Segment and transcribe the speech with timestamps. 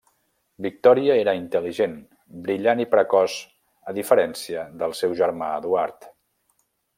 [0.65, 1.93] Victòria era intel·ligent,
[2.47, 3.37] brillant i precoç,
[3.93, 6.11] a diferència del seu germà Eduard.